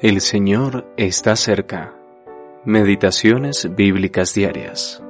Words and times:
El 0.00 0.20
Señor 0.20 0.86
está 0.96 1.34
cerca. 1.34 1.92
Meditaciones 2.64 3.74
bíblicas 3.74 4.32
diarias. 4.32 5.02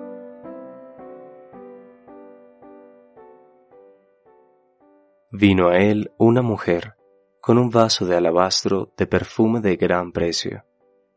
Vino 5.30 5.68
a 5.68 5.76
él 5.76 6.10
una 6.16 6.40
mujer 6.40 6.94
con 7.42 7.58
un 7.58 7.68
vaso 7.68 8.06
de 8.06 8.16
alabastro 8.16 8.90
de 8.96 9.06
perfume 9.06 9.60
de 9.60 9.76
gran 9.76 10.10
precio, 10.10 10.64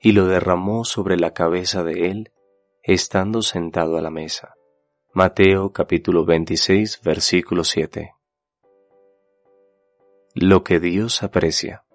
y 0.01 0.11
lo 0.11 0.27
derramó 0.27 0.83
sobre 0.83 1.15
la 1.15 1.31
cabeza 1.31 1.81
de 1.81 2.09
él, 2.11 2.33
estando 2.83 3.41
sentado 3.41 3.97
a 3.97 4.01
la 4.01 4.11
mesa. 4.11 4.53
Mateo 5.13 5.71
capítulo 5.71 6.25
26 6.25 6.99
versículo 7.05 7.63
7. 7.63 8.15
Lo 10.35 10.61
que 10.65 10.81
Dios 10.81 11.23
aprecia. 11.23 11.85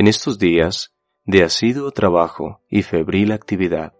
En 0.00 0.06
estos 0.06 0.38
días 0.38 0.94
de 1.26 1.42
asiduo 1.42 1.90
trabajo 1.90 2.62
y 2.70 2.80
febril 2.84 3.32
actividad, 3.32 3.92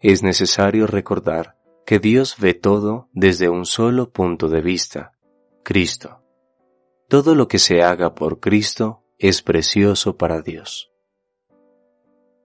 es 0.00 0.24
necesario 0.24 0.88
recordar 0.88 1.56
que 1.86 2.00
Dios 2.00 2.38
ve 2.40 2.54
todo 2.54 3.08
desde 3.12 3.48
un 3.48 3.64
solo 3.64 4.10
punto 4.10 4.48
de 4.48 4.60
vista, 4.60 5.12
Cristo. 5.62 6.24
Todo 7.08 7.36
lo 7.36 7.46
que 7.46 7.60
se 7.60 7.84
haga 7.84 8.16
por 8.16 8.40
Cristo 8.40 9.04
es 9.16 9.42
precioso 9.42 10.16
para 10.16 10.42
Dios. 10.42 10.90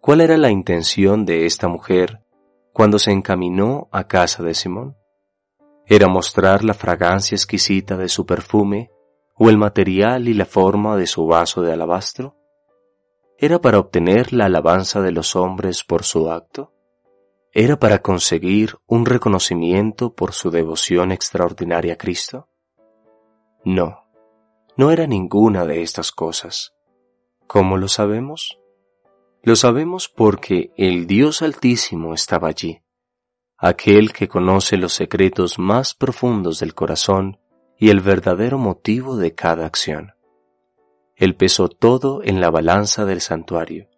¿Cuál 0.02 0.21
era 0.21 0.38
la 0.38 0.52
intención 0.52 1.25
de 1.25 1.47
esta 1.47 1.67
mujer 1.67 2.23
cuando 2.73 2.99
se 2.99 3.09
encaminó 3.09 3.89
a 3.91 4.03
casa 4.03 4.44
de 4.44 4.53
Simón? 4.53 4.95
¿Era 5.88 6.07
mostrar 6.07 6.63
la 6.63 6.75
fragancia 6.75 7.35
exquisita 7.35 7.97
de 7.97 8.07
su 8.07 8.27
perfume 8.27 8.91
o 9.33 9.49
el 9.49 9.57
material 9.57 10.27
y 10.27 10.35
la 10.35 10.45
forma 10.45 10.95
de 10.95 11.07
su 11.07 11.25
vaso 11.25 11.63
de 11.63 11.73
alabastro? 11.73 12.35
¿Era 13.41 13.61
para 13.61 13.79
obtener 13.79 14.34
la 14.34 14.48
alabanza 14.48 14.99
de 15.02 15.13
los 15.13 15.38
hombres 15.38 15.86
por 15.86 16.03
su 16.03 16.30
acto? 16.30 16.73
¿Era 17.53 17.80
para 17.80 18.02
conseguir 18.02 18.75
un 18.86 19.05
reconocimiento 19.05 20.13
por 20.13 20.33
su 20.33 20.52
devoción 20.52 21.13
extraordinaria 21.13 21.94
a 21.94 21.95
Cristo? 21.95 22.50
No, 23.63 24.03
no 24.75 24.91
era 24.91 25.08
ninguna 25.08 25.63
de 25.63 25.83
estas 25.83 26.11
cosas. 26.11 26.73
¿Cómo 27.47 27.78
lo 27.78 27.88
sabemos? 27.88 28.59
Lo 29.41 29.56
sabemos 29.56 30.09
porque 30.09 30.72
el 30.75 31.08
Dios 31.08 31.41
Altísimo 31.41 32.13
estaba 32.13 32.50
allí, 32.50 32.81
aquel 33.58 34.11
que 34.11 34.28
conoce 34.28 34.75
los 34.75 34.91
secretos 34.91 35.58
más 35.58 35.94
profundos 35.94 36.59
del 36.59 36.75
corazón 36.75 37.39
y 37.78 37.89
el 37.89 38.02
verdadero 38.02 38.58
motivo 38.58 39.16
de 39.16 39.33
cada 39.33 39.66
acción. 39.66 40.11
Él 41.20 41.36
pesó 41.36 41.67
todo 41.67 42.23
en 42.23 42.39
la 42.39 42.50
balanza 42.50 43.03
del 43.03 43.20
santuario 43.20 43.89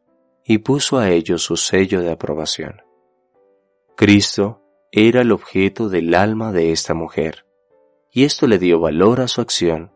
y 0.44 0.58
puso 0.58 0.98
a 0.98 1.12
ello 1.12 1.38
su 1.38 1.56
sello 1.56 2.02
de 2.02 2.12
aprobación. 2.12 2.82
Cristo 3.96 4.64
era 4.92 5.22
el 5.22 5.32
objeto 5.32 5.88
del 5.88 6.16
alma 6.16 6.52
de 6.52 6.72
esta 6.72 6.96
mujer, 6.96 7.46
y 8.12 8.24
esto 8.24 8.48
le 8.48 8.58
dio 8.58 8.80
valor 8.80 9.22
a 9.22 9.28
su 9.28 9.40
acción 9.40 9.92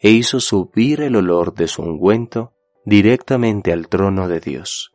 e 0.00 0.08
hizo 0.08 0.40
subir 0.40 1.02
el 1.02 1.16
olor 1.16 1.52
de 1.52 1.68
su 1.68 1.82
ungüento 1.82 2.54
directamente 2.86 3.74
al 3.74 3.88
trono 3.88 4.26
de 4.26 4.40
Dios. 4.40 4.92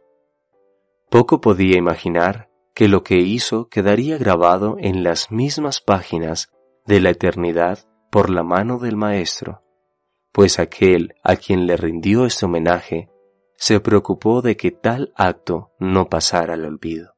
Poco 1.12 1.40
podía 1.40 1.78
imaginar 1.78 2.50
que 2.74 2.88
lo 2.88 3.04
que 3.04 3.20
hizo 3.20 3.70
quedaría 3.70 4.18
grabado 4.18 4.78
en 4.80 5.04
las 5.04 5.32
mismas 5.32 5.82
páginas 5.82 6.50
de 6.88 7.00
la 7.00 7.12
eternidad 7.12 7.80
por 8.10 8.32
la 8.32 8.42
mano 8.42 8.80
del 8.80 8.98
Maestro, 8.98 9.62
pues 10.36 10.60
aquel 10.60 11.16
a 11.24 11.38
quien 11.38 11.66
le 11.66 11.78
rindió 11.78 12.26
este 12.26 12.46
homenaje 12.46 13.10
se 13.56 13.80
preocupó 13.80 14.42
de 14.42 14.58
que 14.58 14.70
tal 14.70 15.14
acto 15.16 15.72
no 15.80 16.10
pasara 16.10 16.56
al 16.56 16.66
olvido. 16.66 17.16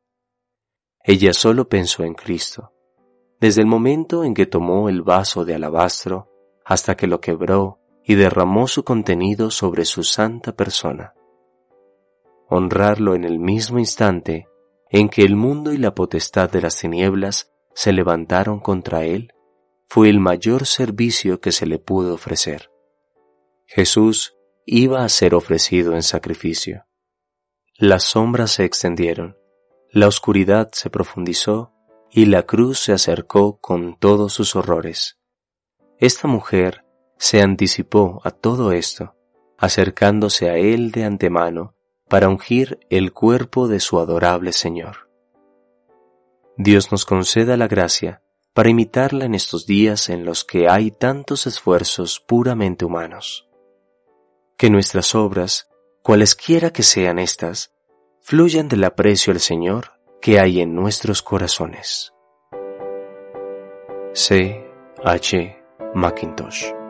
Ella 1.04 1.34
solo 1.34 1.68
pensó 1.68 2.04
en 2.04 2.14
Cristo, 2.14 2.74
desde 3.40 3.62
el 3.62 3.68
momento 3.68 4.24
en 4.24 4.36
que 4.36 4.46
tomó 4.46 4.88
el 4.88 5.02
vaso 5.02 5.46
de 5.46 5.56
alabastro 5.56 6.30
hasta 6.64 6.96
que 6.96 7.08
lo 7.08 7.20
quebró 7.20 7.80
y 8.04 8.14
derramó 8.14 8.68
su 8.68 8.84
contenido 8.84 9.50
sobre 9.50 9.86
su 9.86 10.04
santa 10.04 10.56
persona. 10.56 11.16
Honrarlo 12.48 13.16
en 13.16 13.24
el 13.24 13.40
mismo 13.40 13.80
instante 13.80 14.48
en 14.92 15.10
que 15.10 15.24
el 15.24 15.36
mundo 15.36 15.74
y 15.74 15.78
la 15.78 15.96
potestad 15.96 16.52
de 16.52 16.62
las 16.62 16.78
tinieblas 16.78 17.52
se 17.74 17.94
levantaron 17.94 18.60
contra 18.60 19.06
él, 19.06 19.34
fue 19.88 20.08
el 20.08 20.20
mayor 20.20 20.68
servicio 20.68 21.42
que 21.42 21.52
se 21.52 21.66
le 21.66 21.80
pudo 21.80 22.14
ofrecer. 22.14 22.70
Jesús 23.68 24.38
iba 24.66 25.04
a 25.04 25.10
ser 25.10 25.36
ofrecido 25.36 25.94
en 25.94 26.02
sacrificio. 26.02 26.86
Las 27.78 28.06
sombras 28.06 28.52
se 28.52 28.64
extendieron, 28.64 29.38
la 29.92 30.08
oscuridad 30.08 30.70
se 30.72 30.90
profundizó 30.90 31.74
y 32.10 32.26
la 32.28 32.44
cruz 32.44 32.80
se 32.80 32.94
acercó 32.94 33.60
con 33.60 34.00
todos 34.00 34.32
sus 34.32 34.56
horrores. 34.56 35.20
Esta 36.00 36.30
mujer 36.30 36.86
se 37.18 37.42
anticipó 37.42 38.22
a 38.24 38.32
todo 38.32 38.72
esto, 38.72 39.16
acercándose 39.58 40.50
a 40.50 40.56
él 40.56 40.92
de 40.92 41.04
antemano 41.04 41.76
para 42.08 42.30
ungir 42.30 42.80
el 42.90 43.12
cuerpo 43.12 43.68
de 43.68 43.82
su 43.82 44.00
adorable 44.00 44.54
Señor. 44.54 45.10
Dios 46.56 46.90
nos 46.92 47.06
conceda 47.06 47.58
la 47.58 47.68
gracia 47.68 48.24
para 48.54 48.70
imitarla 48.70 49.26
en 49.26 49.36
estos 49.36 49.66
días 49.66 50.10
en 50.10 50.24
los 50.24 50.46
que 50.46 50.70
hay 50.70 50.90
tantos 50.90 51.48
esfuerzos 51.48 52.22
puramente 52.22 52.86
humanos 52.86 53.48
que 54.58 54.70
nuestras 54.70 55.16
obras, 55.16 55.70
cualesquiera 56.02 56.72
que 56.72 56.84
sean 56.84 57.20
estas, 57.20 57.72
fluyan 58.22 58.68
del 58.68 58.84
aprecio 58.84 59.32
al 59.32 59.40
Señor 59.40 59.94
que 60.22 60.40
hay 60.40 60.62
en 60.62 60.74
nuestros 60.74 61.22
corazones. 61.22 62.14
C. 64.14 64.66
H. 65.04 65.64
Macintosh 65.94 66.87